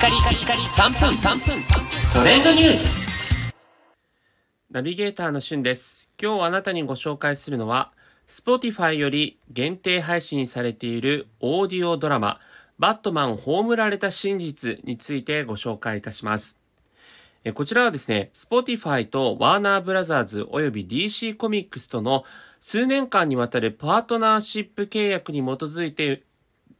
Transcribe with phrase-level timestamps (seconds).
[0.00, 1.62] カリカリカリ3分3分
[2.10, 3.54] トレンドニュース
[4.70, 6.10] ナビゲーターのしゅんです。
[6.18, 7.92] 今日あなたにご紹介するのは、
[8.26, 12.40] Spotify より限定配信されているオーディオドラマ、
[12.78, 16.56] バットマン葬られた真実についてご紹介いたします。
[17.44, 22.24] えこちらはですね、Spotify とワーナーブラザーズおよび DC コミックスとの
[22.58, 26.22] 数年間にわたるパートナーシップ契約に基づいて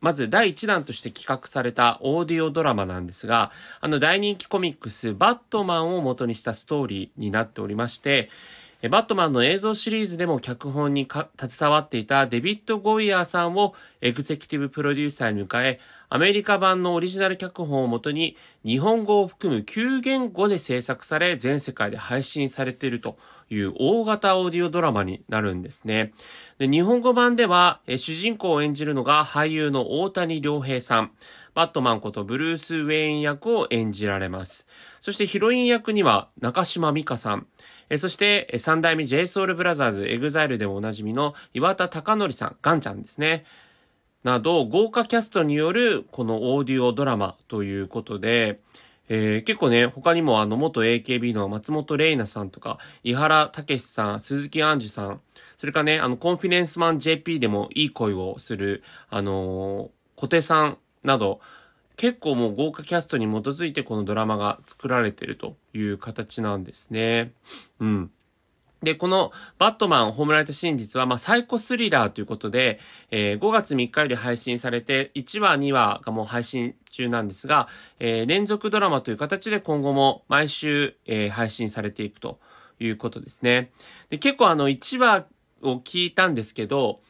[0.00, 3.50] まず第1弾として企画されたオーディオドラマなんですが、
[3.80, 8.28] あの大人気コミックスバットマンを元にしたストーリーになっておりまして、
[8.90, 23.16] バットマンの映像シリーズでも脚本に携わっていたデビッド・ゴイヤーさんをエグゼクティブプロデューサーに迎え、アメリカ版のオリジナル脚本をもとに日本語を含む9言語で制作され全世界で配信されていると
[23.50, 26.12] いう大型オーディオドラマになるんですね。
[26.58, 31.10] で日本語版では主人公を演じるのが俳優の大谷良平さん。
[31.54, 34.66] バットマンことブルース・ウェイン役を演じられます。
[35.00, 37.46] そしてヒロイン役には中島美嘉さん。
[37.96, 43.44] そして三代目 JSOULBROTHERS エグザイルでもおなじみの岩田剛典さん、ガンちゃんですね。
[44.26, 48.58] など豪華キャストによるこのオーディオドラマということで、
[49.08, 55.20] えー結構ね、他にもあの元 AKB の松井玲奈さんとか、伊原剛志さん、鈴木杏樹さん、
[55.56, 61.38] それからね、あの、コンフィデンスマン JP でもいい声をする、あのー小手さんなど、
[61.96, 67.30] 結構もう豪華キャストに基づいてこのドラマが作られてるという形なんですね。
[67.78, 68.10] うん。
[68.82, 72.78] で、このバットマン葬られた真実は、まあ、サイコスリラーということで、
[73.10, 77.68] えー5月3日より配信されて、1話、2話がもう配信中なんですが、
[78.00, 82.38] えー連続ドラマという形で今後も毎週、えー配信されていくと
[82.78, 83.70] いうことですね。
[84.10, 85.26] で、結構あの、1話
[85.62, 87.00] を聞いたんですけど、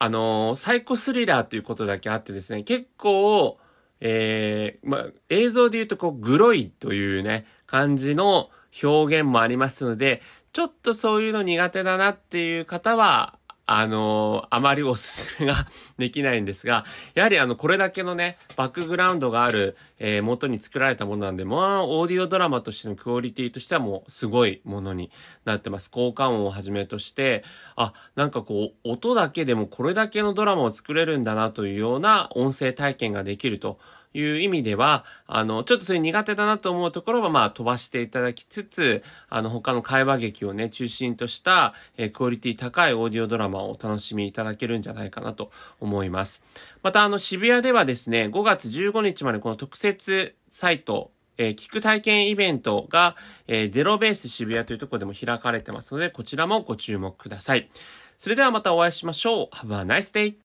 [0.00, 3.58] あのサイコスリラーということだけあってですね、結構、
[4.00, 8.50] えーまあ、映像で言うとこう、グロいというね、感じの
[8.82, 10.22] 表現もありますので、
[10.52, 13.38] ちょっとそういうの苦手だなっていう方は、
[13.70, 15.66] あのあまりおすすめが
[15.98, 25.10] できないんですが、やはりあの、これだけのね、バックグラウンドがある、えー元に作られたものなんで、まあ、オーディオドラマとしてのクオリティとしてはもう、すごいものに
[25.44, 25.90] なってます。
[25.90, 27.44] 効果音をはじめとして、
[27.76, 33.78] あ、なんかこう、音だけでもこれだけのドラマを作れるんだなというような音声体験ができると
[34.14, 46.42] いう意味では、あの、ちょっとそれ苦手だなと思うところは、まあ、飛ばしていただきつつ、あの、他の会話劇をね、中心とした、えークオリティ高いオーディオドラマをお楽しみいただけるんじゃないかなと思います。
[46.82, 53.14] また、あの、渋谷ではですね、5月15日までこの特設サイト、えー聞く体験イベントが、
[53.46, 57.70] えーゼロベース渋谷というところでも開かれてますので、こちらもご注目ください。
[58.16, 59.54] それではまたお会いしましょう。
[59.54, 60.34] Have a nice day!